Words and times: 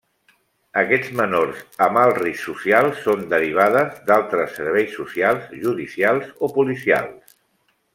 Aquests 0.81 1.11
menors 1.19 1.59
amb 1.87 1.99
alt 2.05 2.17
risc 2.23 2.47
social, 2.49 2.91
són 3.03 3.23
derivades 3.35 4.03
d'altres 4.09 4.59
serveis 4.61 4.99
socials, 5.03 5.49
judicials 5.69 6.37
o 6.49 6.55
policials. 6.61 7.43